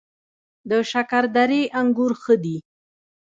[0.69, 2.57] د شکردرې انګور ښه دي